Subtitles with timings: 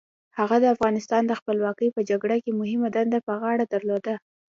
[0.39, 4.13] هغه د افغانستان د خپلواکۍ په جګړه کې مهمه دنده په غاړه درلوده.